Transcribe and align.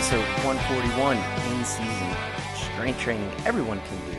episode 0.00 0.24
141 0.46 1.16
in 1.18 1.64
season 1.66 2.16
strength 2.54 2.98
training 3.00 3.30
everyone 3.44 3.78
can 3.82 4.10
do. 4.10 4.18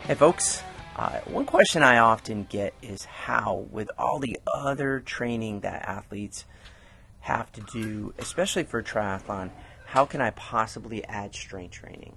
Hey, 0.00 0.14
folks. 0.16 0.60
Uh, 0.96 1.20
one 1.26 1.46
question 1.46 1.84
I 1.84 1.98
often 1.98 2.48
get 2.50 2.74
is 2.82 3.04
how, 3.04 3.68
with 3.70 3.88
all 3.96 4.18
the 4.18 4.40
other 4.52 4.98
training 4.98 5.60
that 5.60 5.88
athletes 5.88 6.46
have 7.20 7.52
to 7.52 7.60
do, 7.60 8.12
especially 8.18 8.64
for 8.64 8.82
triathlon, 8.82 9.50
how 9.84 10.04
can 10.04 10.20
I 10.20 10.30
possibly 10.30 11.04
add 11.04 11.32
strength 11.32 11.70
training? 11.70 12.16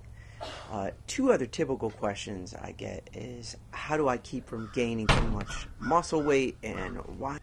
Uh, 0.71 0.89
two 1.05 1.31
other 1.31 1.45
typical 1.45 1.91
questions 1.91 2.55
I 2.55 2.71
get 2.71 3.07
is 3.13 3.57
how 3.69 3.95
do 3.95 4.07
I 4.07 4.17
keep 4.17 4.47
from 4.47 4.71
gaining 4.73 5.05
too 5.05 5.27
much 5.27 5.67
muscle 5.77 6.23
weight 6.23 6.57
and 6.63 6.97
why? 7.19 7.37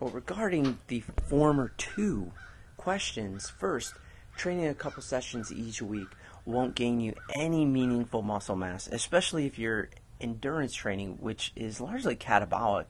Well, 0.00 0.10
regarding 0.10 0.78
the 0.88 1.04
former 1.28 1.68
two 1.76 2.32
questions, 2.76 3.48
first, 3.48 3.94
training 4.40 4.66
a 4.66 4.74
couple 4.74 5.02
sessions 5.02 5.52
each 5.52 5.82
week 5.82 6.08
won't 6.46 6.74
gain 6.74 6.98
you 6.98 7.14
any 7.36 7.66
meaningful 7.66 8.22
muscle 8.22 8.56
mass, 8.56 8.88
especially 8.88 9.44
if 9.44 9.58
you're 9.58 9.90
endurance 10.18 10.72
training, 10.72 11.18
which 11.20 11.52
is 11.54 11.78
largely 11.78 12.16
catabolic, 12.16 12.86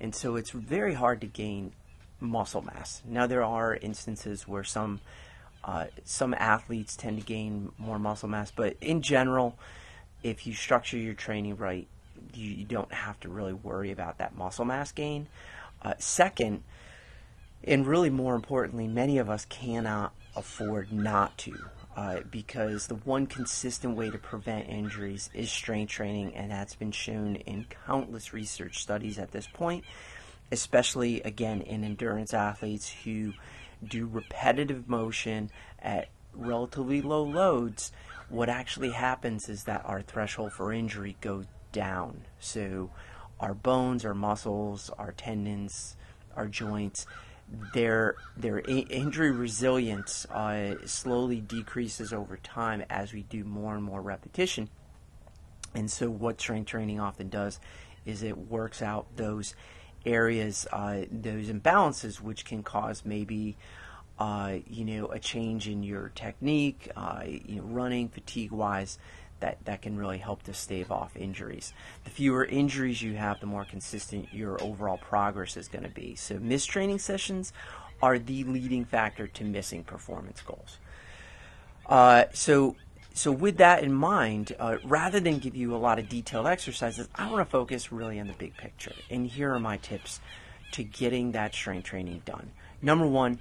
and 0.00 0.14
so 0.14 0.36
it's 0.36 0.50
very 0.50 0.94
hard 0.94 1.20
to 1.20 1.26
gain 1.26 1.72
muscle 2.20 2.62
mass. 2.62 3.02
Now, 3.06 3.26
there 3.26 3.44
are 3.44 3.76
instances 3.76 4.48
where 4.48 4.64
some 4.64 5.00
uh, 5.62 5.86
some 6.04 6.34
athletes 6.34 6.96
tend 6.96 7.20
to 7.20 7.24
gain 7.24 7.72
more 7.76 7.98
muscle 7.98 8.28
mass, 8.28 8.50
but 8.50 8.76
in 8.80 9.02
general, 9.02 9.58
if 10.22 10.46
you 10.46 10.54
structure 10.54 10.96
your 10.96 11.14
training 11.14 11.56
right, 11.58 11.86
you, 12.32 12.50
you 12.50 12.64
don't 12.64 12.92
have 12.92 13.20
to 13.20 13.28
really 13.28 13.52
worry 13.52 13.90
about 13.90 14.18
that 14.18 14.36
muscle 14.36 14.64
mass 14.64 14.90
gain. 14.90 15.26
Uh, 15.82 15.92
second, 15.98 16.62
and 17.62 17.86
really 17.86 18.10
more 18.10 18.34
importantly, 18.34 18.88
many 18.88 19.18
of 19.18 19.28
us 19.28 19.44
cannot 19.44 20.14
afford 20.36 20.92
not 20.92 21.36
to. 21.38 21.56
Uh, 21.96 22.20
because 22.28 22.88
the 22.88 22.96
one 22.96 23.24
consistent 23.24 23.96
way 23.96 24.10
to 24.10 24.18
prevent 24.18 24.68
injuries 24.68 25.30
is 25.32 25.48
strength 25.50 25.90
training, 25.90 26.34
and 26.34 26.50
that's 26.50 26.74
been 26.74 26.90
shown 26.90 27.36
in 27.36 27.66
countless 27.86 28.32
research 28.32 28.82
studies 28.82 29.16
at 29.16 29.30
this 29.30 29.46
point, 29.46 29.84
especially 30.50 31.20
again 31.22 31.60
in 31.60 31.84
endurance 31.84 32.34
athletes 32.34 32.92
who 33.04 33.32
do 33.86 34.06
repetitive 34.06 34.88
motion 34.88 35.50
at 35.78 36.08
relatively 36.34 37.00
low 37.00 37.22
loads. 37.22 37.92
What 38.28 38.48
actually 38.48 38.90
happens 38.90 39.48
is 39.48 39.64
that 39.64 39.82
our 39.84 40.02
threshold 40.02 40.52
for 40.52 40.72
injury 40.72 41.16
goes 41.20 41.44
down. 41.70 42.22
So, 42.40 42.90
our 43.38 43.54
bones, 43.54 44.04
our 44.04 44.14
muscles, 44.14 44.90
our 44.98 45.12
tendons, 45.12 45.96
our 46.34 46.48
joints 46.48 47.06
their 47.72 48.16
their 48.36 48.60
injury 48.60 49.30
resilience 49.30 50.26
uh, 50.26 50.74
slowly 50.86 51.40
decreases 51.40 52.12
over 52.12 52.36
time 52.36 52.84
as 52.90 53.12
we 53.12 53.22
do 53.22 53.44
more 53.44 53.74
and 53.74 53.82
more 53.82 54.00
repetition. 54.00 54.68
And 55.74 55.90
so, 55.90 56.08
what 56.08 56.40
strength 56.40 56.68
training 56.68 57.00
often 57.00 57.28
does 57.28 57.60
is 58.04 58.22
it 58.22 58.36
works 58.36 58.82
out 58.82 59.06
those 59.16 59.54
areas, 60.06 60.66
uh, 60.72 61.02
those 61.10 61.48
imbalances, 61.48 62.20
which 62.20 62.44
can 62.44 62.62
cause 62.62 63.04
maybe. 63.04 63.56
Uh, 64.16 64.58
you 64.68 64.84
know, 64.84 65.08
a 65.08 65.18
change 65.18 65.66
in 65.66 65.82
your 65.82 66.12
technique, 66.14 66.88
uh, 66.94 67.24
you 67.26 67.56
know, 67.56 67.64
running 67.64 68.08
fatigue 68.08 68.52
wise, 68.52 68.96
that, 69.40 69.58
that 69.64 69.82
can 69.82 69.96
really 69.96 70.18
help 70.18 70.42
to 70.44 70.54
stave 70.54 70.90
off 70.90 71.16
injuries. 71.16 71.72
The 72.04 72.10
fewer 72.10 72.44
injuries 72.44 73.02
you 73.02 73.14
have, 73.14 73.40
the 73.40 73.46
more 73.46 73.64
consistent 73.64 74.28
your 74.32 74.62
overall 74.62 74.98
progress 74.98 75.56
is 75.56 75.68
going 75.68 75.84
to 75.84 75.90
be. 75.90 76.14
So, 76.14 76.38
missed 76.38 76.70
training 76.70 76.98
sessions 76.98 77.52
are 78.02 78.18
the 78.18 78.44
leading 78.44 78.84
factor 78.84 79.26
to 79.26 79.44
missing 79.44 79.84
performance 79.84 80.40
goals. 80.40 80.78
Uh, 81.86 82.24
so, 82.32 82.76
so 83.12 83.30
with 83.30 83.58
that 83.58 83.82
in 83.82 83.92
mind, 83.92 84.54
uh, 84.58 84.78
rather 84.84 85.20
than 85.20 85.38
give 85.38 85.54
you 85.54 85.74
a 85.74 85.78
lot 85.78 85.98
of 85.98 86.08
detailed 86.08 86.46
exercises, 86.46 87.08
I 87.14 87.30
want 87.30 87.46
to 87.46 87.50
focus 87.50 87.92
really 87.92 88.18
on 88.18 88.26
the 88.26 88.32
big 88.34 88.56
picture. 88.56 88.94
And 89.10 89.26
here 89.26 89.54
are 89.54 89.60
my 89.60 89.76
tips 89.76 90.20
to 90.72 90.82
getting 90.82 91.32
that 91.32 91.54
strength 91.54 91.84
training 91.84 92.22
done. 92.24 92.50
Number 92.82 93.06
one, 93.06 93.38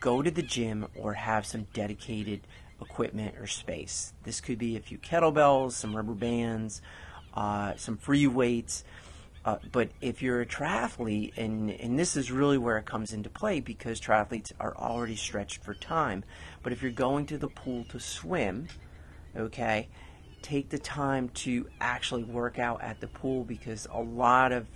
go 0.00 0.22
to 0.22 0.30
the 0.30 0.42
gym 0.42 0.86
or 0.94 1.14
have 1.14 1.44
some 1.44 1.66
dedicated 1.72 2.40
equipment 2.80 3.36
or 3.38 3.46
space. 3.46 4.12
This 4.24 4.40
could 4.40 4.58
be 4.58 4.76
a 4.76 4.80
few 4.80 4.98
kettlebells, 4.98 5.72
some 5.72 5.96
rubber 5.96 6.14
bands, 6.14 6.80
uh, 7.34 7.74
some 7.76 7.96
free 7.96 8.26
weights. 8.26 8.84
Uh, 9.44 9.56
but 9.72 9.88
if 10.00 10.20
you're 10.20 10.40
a 10.40 10.46
triathlete, 10.46 11.32
and, 11.38 11.70
and 11.70 11.98
this 11.98 12.16
is 12.16 12.30
really 12.30 12.58
where 12.58 12.76
it 12.76 12.84
comes 12.84 13.12
into 13.12 13.30
play 13.30 13.60
because 13.60 14.00
triathletes 14.00 14.52
are 14.60 14.76
already 14.76 15.16
stretched 15.16 15.62
for 15.62 15.74
time. 15.74 16.24
But 16.62 16.72
if 16.72 16.82
you're 16.82 16.90
going 16.92 17.26
to 17.26 17.38
the 17.38 17.48
pool 17.48 17.84
to 17.90 18.00
swim, 18.00 18.68
okay, 19.34 19.88
take 20.42 20.68
the 20.68 20.78
time 20.78 21.28
to 21.30 21.66
actually 21.80 22.24
work 22.24 22.58
out 22.58 22.82
at 22.82 23.00
the 23.00 23.06
pool 23.06 23.44
because 23.44 23.86
a 23.90 24.00
lot 24.00 24.52
of 24.52 24.66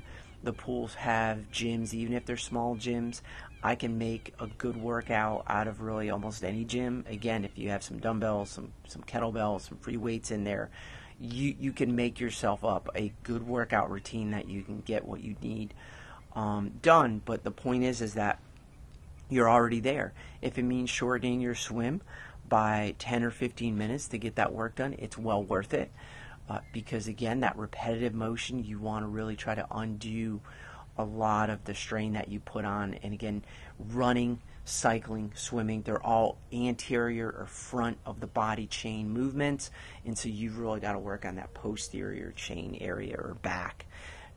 the 0.42 0.52
pools 0.52 0.94
have 0.94 1.50
gyms, 1.52 1.94
even 1.94 2.14
if 2.14 2.26
they're 2.26 2.36
small 2.36 2.76
gyms. 2.76 3.20
I 3.62 3.76
can 3.76 3.96
make 3.96 4.34
a 4.40 4.48
good 4.48 4.76
workout 4.76 5.44
out 5.46 5.68
of 5.68 5.80
really 5.80 6.10
almost 6.10 6.42
any 6.42 6.64
gym. 6.64 7.04
Again, 7.08 7.44
if 7.44 7.56
you 7.56 7.70
have 7.70 7.82
some 7.82 7.98
dumbbells, 7.98 8.50
some 8.50 8.72
some 8.88 9.02
kettlebells, 9.02 9.68
some 9.68 9.78
free 9.78 9.96
weights 9.96 10.30
in 10.30 10.44
there, 10.44 10.70
you 11.20 11.54
you 11.58 11.72
can 11.72 11.94
make 11.94 12.18
yourself 12.18 12.64
up 12.64 12.88
a 12.96 13.12
good 13.22 13.46
workout 13.46 13.90
routine 13.90 14.32
that 14.32 14.48
you 14.48 14.62
can 14.62 14.80
get 14.80 15.06
what 15.06 15.22
you 15.22 15.36
need 15.40 15.74
um, 16.34 16.72
done. 16.82 17.22
But 17.24 17.44
the 17.44 17.52
point 17.52 17.84
is, 17.84 18.02
is 18.02 18.14
that 18.14 18.40
you're 19.28 19.48
already 19.48 19.80
there. 19.80 20.12
If 20.40 20.58
it 20.58 20.64
means 20.64 20.90
shortening 20.90 21.40
your 21.40 21.54
swim 21.54 22.02
by 22.48 22.94
10 22.98 23.22
or 23.22 23.30
15 23.30 23.78
minutes 23.78 24.08
to 24.08 24.18
get 24.18 24.34
that 24.34 24.52
work 24.52 24.74
done, 24.74 24.94
it's 24.98 25.16
well 25.16 25.42
worth 25.42 25.72
it. 25.72 25.90
Uh, 26.52 26.60
because 26.70 27.08
again, 27.08 27.40
that 27.40 27.56
repetitive 27.56 28.12
motion, 28.12 28.62
you 28.62 28.78
want 28.78 29.02
to 29.02 29.08
really 29.08 29.36
try 29.36 29.54
to 29.54 29.66
undo 29.70 30.38
a 30.98 31.02
lot 31.02 31.48
of 31.48 31.64
the 31.64 31.74
strain 31.74 32.12
that 32.12 32.28
you 32.28 32.40
put 32.40 32.66
on. 32.66 32.92
And 33.02 33.14
again, 33.14 33.42
running, 33.78 34.38
cycling, 34.66 35.32
swimming, 35.34 35.80
they're 35.80 36.04
all 36.04 36.36
anterior 36.52 37.30
or 37.30 37.46
front 37.46 37.96
of 38.04 38.20
the 38.20 38.26
body 38.26 38.66
chain 38.66 39.08
movements. 39.08 39.70
And 40.04 40.18
so 40.18 40.28
you've 40.28 40.58
really 40.58 40.78
got 40.78 40.92
to 40.92 40.98
work 40.98 41.24
on 41.24 41.36
that 41.36 41.54
posterior 41.54 42.32
chain 42.36 42.76
area 42.82 43.16
or 43.16 43.38
back. 43.40 43.86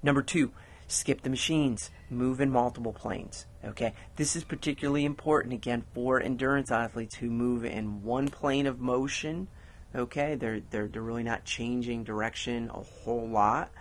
Number 0.02 0.22
two, 0.22 0.54
skip 0.88 1.22
the 1.22 1.30
machines, 1.30 1.92
move 2.10 2.40
in 2.40 2.50
multiple 2.50 2.94
planes. 2.94 3.46
Okay, 3.66 3.94
this 4.16 4.38
is 4.38 4.46
particularly 4.46 5.04
important 5.04 5.54
again 5.54 5.84
for 5.94 6.22
endurance 6.22 6.72
athletes 6.72 7.16
who 7.16 7.30
move 7.30 7.66
in 7.66 8.04
one 8.04 8.30
plane 8.30 8.68
of 8.68 8.80
motion. 8.80 9.50
Okay, 9.96 10.36
they're 10.36 10.60
they're, 10.70 10.88
they're 10.88 11.02
really 11.02 11.24
not 11.24 11.46
changing 11.46 12.04
direction 12.04 12.70
a 12.74 12.82
whole 12.82 13.28
lot. 13.28 13.72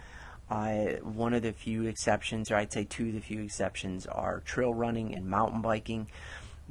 Uh, 0.49 0.97
one 1.03 1.35
of 1.35 1.43
the 1.43 1.53
few 1.53 1.87
exceptions, 1.87 2.51
or 2.51 2.57
I'd 2.57 2.73
say 2.73 2.85
two 2.85 3.09
of 3.09 3.15
the 3.15 3.21
few 3.21 3.43
exceptions, 3.43 4.07
are 4.07 4.41
trail 4.41 4.73
running 4.73 5.15
and 5.15 5.27
mountain 5.27 5.61
biking. 5.61 6.09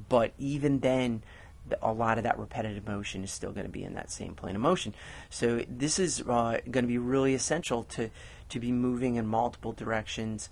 But 0.09 0.33
even 0.37 0.79
then, 0.79 1.23
a 1.81 1.91
lot 1.91 2.17
of 2.17 2.23
that 2.23 2.37
repetitive 2.39 2.87
motion 2.87 3.23
is 3.23 3.31
still 3.31 3.51
going 3.51 3.65
to 3.65 3.71
be 3.71 3.83
in 3.83 3.95
that 3.95 4.11
same 4.11 4.35
plane 4.35 4.55
of 4.55 4.61
motion. 4.61 4.93
So 5.29 5.63
this 5.67 5.99
is 5.99 6.21
uh, 6.21 6.59
going 6.69 6.83
to 6.85 6.87
be 6.87 6.97
really 6.97 7.33
essential 7.33 7.83
to 7.85 8.09
to 8.49 8.59
be 8.59 8.71
moving 8.71 9.15
in 9.15 9.27
multiple 9.27 9.73
directions 9.73 10.49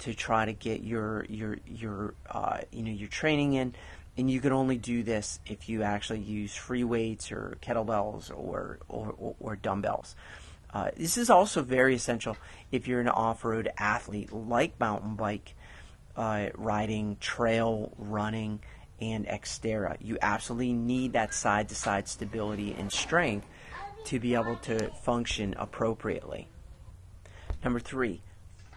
to 0.00 0.14
try 0.14 0.44
to 0.44 0.52
get 0.52 0.82
your 0.82 1.26
your 1.28 1.58
your 1.66 2.14
uh, 2.30 2.60
you 2.72 2.82
know 2.82 2.90
your 2.90 3.08
training 3.08 3.54
in. 3.54 3.74
And 4.16 4.30
you 4.30 4.40
can 4.40 4.52
only 4.52 4.76
do 4.76 5.02
this 5.02 5.40
if 5.46 5.68
you 5.68 5.82
actually 5.82 6.20
use 6.20 6.54
free 6.54 6.84
weights 6.84 7.32
or 7.32 7.56
kettlebells 7.62 8.30
or 8.30 8.78
or, 8.88 9.34
or, 9.40 9.56
dumbbells. 9.56 10.14
Uh, 10.72 10.90
this 10.96 11.16
is 11.16 11.30
also 11.30 11.62
very 11.62 11.94
essential 11.94 12.36
if 12.70 12.86
you're 12.86 13.00
an 13.00 13.08
off-road 13.08 13.70
athlete 13.78 14.32
like 14.32 14.78
mountain 14.78 15.16
bike 15.16 15.54
uh, 16.16 16.48
riding, 16.54 17.16
trail 17.20 17.92
running, 17.96 18.60
and 19.00 19.26
Xterra. 19.26 19.96
You 20.00 20.18
absolutely 20.20 20.72
need 20.72 21.14
that 21.14 21.34
side-to-side 21.34 22.08
stability 22.08 22.74
and 22.78 22.92
strength 22.92 23.46
to 24.04 24.20
be 24.20 24.34
able 24.34 24.56
to 24.56 24.90
function 25.02 25.54
appropriately. 25.58 26.48
Number 27.64 27.80
three, 27.80 28.22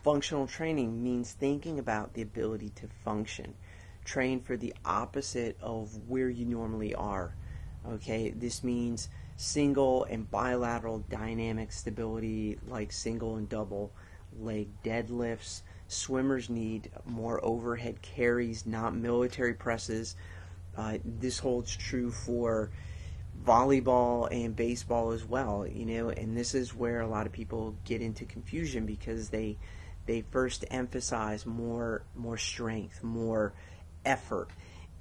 functional 0.04 0.48
training 0.48 1.04
means 1.04 1.32
thinking 1.32 1.80
about 1.80 2.14
the 2.14 2.22
ability 2.22 2.70
to 2.76 2.88
function. 3.04 3.56
Train 4.06 4.40
for 4.40 4.56
the 4.56 4.74
opposite 4.86 5.58
of 5.62 6.08
where 6.08 6.30
you 6.30 6.46
normally 6.46 6.96
are. 6.96 7.36
Okay, 7.88 8.30
this 8.30 8.64
means 8.64 9.10
single 9.36 10.06
and 10.06 10.30
bilateral 10.32 11.00
dynamic 11.10 11.72
stability 11.72 12.58
like 12.68 12.92
single 12.92 13.36
and 13.36 13.50
double 13.50 13.92
leg 14.40 14.68
deadlifts. 14.84 15.62
Swimmers 15.88 16.50
need 16.50 16.90
more 17.06 17.44
overhead 17.44 18.02
carries, 18.02 18.66
not 18.66 18.96
military 18.96 19.54
presses. 19.54 20.16
Uh, 20.78 20.98
this 21.04 21.40
holds 21.40 21.76
true 21.76 22.12
for 22.12 22.72
volleyball 23.44 24.28
and 24.32 24.56
baseball 24.56 25.12
as 25.12 25.26
well, 25.26 25.68
you 25.68 25.86
know, 25.86 26.10
and 26.10 26.36
this 26.36 26.56
is 26.56 26.74
where 26.74 27.02
a 27.02 27.08
lot 27.08 27.26
of 27.26 27.32
people 27.32 27.76
get 27.86 28.02
into 28.02 28.26
confusion 28.26 28.86
because 28.86 29.30
they 29.30 29.58
they 30.06 30.22
first 30.22 30.66
emphasize 30.70 31.46
more 31.46 32.04
more 32.16 32.38
strength, 32.38 33.04
more 33.04 33.54
effort. 34.06 34.50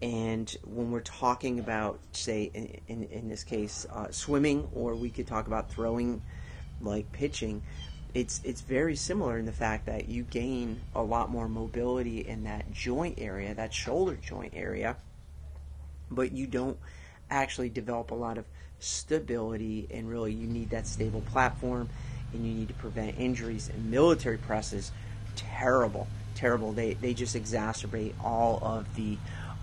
And 0.02 0.54
when 0.64 0.90
we're 0.90 1.00
talking 1.00 1.60
about, 1.60 1.98
say, 2.12 2.50
in, 2.52 2.80
in, 2.88 3.04
in 3.04 3.28
this 3.28 3.44
case, 3.44 3.86
uh, 3.92 4.10
swimming, 4.10 4.68
or 4.74 4.94
we 4.94 5.10
could 5.10 5.26
talk 5.26 5.46
about 5.46 5.70
throwing, 5.70 6.22
like 6.80 7.10
pitching, 7.12 7.62
it's 8.12 8.40
it's 8.44 8.60
very 8.60 8.94
similar 8.94 9.38
in 9.38 9.46
the 9.46 9.52
fact 9.52 9.86
that 9.86 10.08
you 10.08 10.22
gain 10.22 10.80
a 10.94 11.02
lot 11.02 11.30
more 11.30 11.48
mobility 11.48 12.20
in 12.20 12.44
that 12.44 12.70
joint 12.72 13.18
area, 13.18 13.54
that 13.54 13.74
shoulder 13.74 14.16
joint 14.22 14.52
area, 14.54 14.96
but 16.10 16.32
you 16.32 16.46
don't 16.46 16.78
actually 17.30 17.68
develop 17.68 18.12
a 18.12 18.14
lot 18.14 18.38
of 18.38 18.44
stability 18.78 19.88
and 19.90 20.08
really 20.08 20.32
you 20.32 20.46
need 20.46 20.70
that 20.70 20.86
stable 20.86 21.22
platform 21.22 21.88
and 22.32 22.46
you 22.46 22.54
need 22.54 22.68
to 22.68 22.74
prevent 22.74 23.18
injuries 23.18 23.68
and 23.68 23.90
military 23.90 24.38
presses 24.38 24.92
terrible 25.34 26.06
terrible 26.34 26.72
they 26.72 26.94
they 26.94 27.14
just 27.14 27.36
exacerbate 27.36 28.14
all 28.22 28.58
of 28.62 28.94
the 28.96 29.16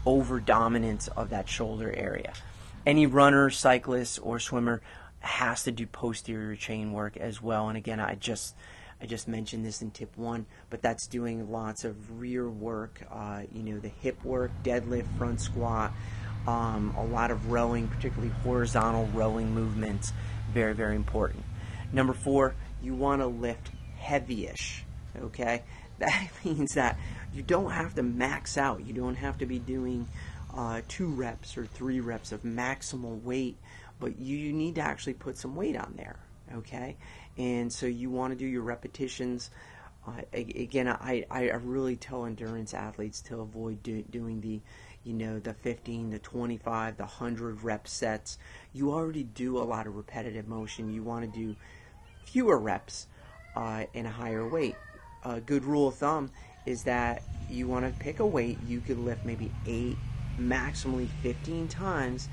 over 0.06 0.40
dominance 0.40 1.08
of 1.10 1.30
that 1.30 1.48
shoulder 1.48 1.94
area 1.96 2.34
any 2.86 3.06
runner 3.06 3.50
cyclist 3.50 4.20
or 4.24 4.40
swimmer 4.40 4.82
has 5.20 5.64
to 5.64 5.72
do 5.72 5.86
posterior 5.86 6.56
chain 6.56 6.92
work 6.92 7.16
as 7.18 7.42
well 7.42 7.70
and 7.70 7.78
again 7.78 8.00
i 8.00 8.16
just 8.16 8.56
I 9.02 9.08
just 9.08 9.28
mentioned 9.28 9.66
this 9.66 9.82
in 9.82 9.90
tip 9.90 10.16
one, 10.16 10.46
but 10.70 10.84
that's 10.84 11.08
doing 11.08 11.52
lots 11.52 11.86
of 11.86 12.22
rear 12.22 12.48
work, 12.48 13.02
uh, 13.12 13.42
you 13.52 13.64
know, 13.64 13.80
the 13.80 13.88
hip 13.88 14.24
work, 14.24 14.52
deadlift, 14.64 15.08
front 15.18 15.42
squat, 15.42 15.92
um, 16.48 16.94
a 16.96 17.04
lot 17.06 17.32
of 17.32 17.52
rowing, 17.52 17.88
particularly 17.88 18.32
horizontal 18.44 19.08
rowing 19.08 19.56
movements, 19.56 20.14
very, 20.54 20.74
very 20.74 20.96
important. 20.96 21.44
Number 21.92 22.14
four, 22.14 22.54
you 22.84 22.94
want 22.94 23.22
to 23.22 23.28
lift 23.28 23.72
heavyish. 24.00 24.82
Okay, 25.20 25.64
that 26.00 26.30
means 26.44 26.74
that 26.76 26.98
you 27.34 27.42
don't 27.42 27.72
have 27.72 27.96
to 27.96 28.04
max 28.04 28.58
out. 28.58 28.86
You 28.86 28.94
don't 28.94 29.16
have 29.16 29.38
to 29.40 29.46
be 29.46 29.60
doing 29.60 30.08
uh, 30.56 30.82
two 30.88 31.08
reps 31.08 31.58
or 31.58 31.66
three 31.66 32.00
reps 32.00 32.32
of 32.32 32.44
maximal 32.44 33.22
weight, 33.24 33.58
but 34.00 34.20
you, 34.20 34.38
you 34.38 34.54
need 34.54 34.76
to 34.76 34.82
actually 34.82 35.14
put 35.14 35.38
some 35.38 35.56
weight 35.56 35.78
on 35.78 35.94
there. 35.96 36.20
Okay, 36.56 36.98
and 37.38 37.72
so 37.72 37.86
you 37.86 38.10
want 38.10 38.34
to 38.34 38.38
do 38.38 38.46
your 38.46 38.64
repetitions. 38.64 39.52
Uh, 40.06 40.22
again, 40.34 40.88
I, 40.88 41.26
I 41.30 41.44
really 41.52 41.96
tell 41.96 42.26
endurance 42.26 42.74
athletes 42.74 43.22
to 43.24 43.40
avoid 43.40 43.84
do, 43.84 44.02
doing 44.02 44.42
the 44.42 44.60
you 45.04 45.14
know, 45.14 45.40
the 45.40 45.54
15, 45.54 46.12
the 46.12 46.20
25, 46.20 46.98
the 46.98 47.04
100 47.04 47.64
rep 47.64 47.88
sets. 47.88 48.38
You 48.74 48.92
already 48.92 49.24
do 49.24 49.58
a 49.58 49.64
lot 49.64 49.88
of 49.88 49.96
repetitive 49.96 50.48
motion. 50.48 50.94
You 50.94 51.04
want 51.04 51.32
to 51.32 51.40
do 51.40 51.56
fewer 52.26 52.58
reps 52.58 53.08
uh, 53.56 53.86
and 53.94 54.06
a 54.06 54.12
higher 54.12 54.48
weight. 54.48 54.76
A 55.24 55.40
good 55.40 55.64
rule 55.64 55.88
of 55.88 55.96
thumb 55.96 56.32
is 56.66 56.84
that 56.84 57.24
you 57.50 57.68
want 57.68 57.86
to 57.86 58.04
pick 58.04 58.20
a 58.20 58.26
weight 58.26 58.58
you 58.68 58.80
could 58.80 58.98
lift 58.98 59.26
maybe 59.26 59.52
8, 59.68 59.96
maximally 60.40 61.08
15 61.22 61.68
times, 61.68 62.30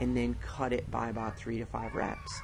and 0.00 0.16
then 0.16 0.36
cut 0.42 0.72
it 0.72 0.90
by 0.90 1.08
about 1.08 1.36
3 1.36 1.58
to 1.58 1.66
5 1.66 1.94
reps. 1.94 2.40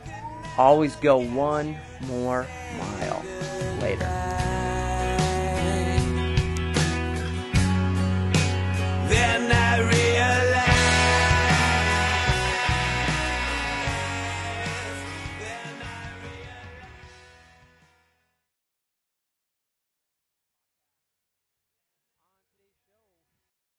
always 0.58 0.96
go 0.96 1.18
one 1.18 1.76
more 2.06 2.44
mile 2.78 3.24
later. 3.80 4.29